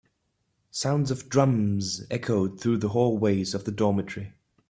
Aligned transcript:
Sounds 0.71 1.11
of 1.11 1.29
drums 1.29 2.07
echoed 2.09 2.59
through 2.59 2.77
the 2.79 2.89
hallways 2.89 3.53
of 3.53 3.65
the 3.65 3.71
dormitory. 3.71 4.33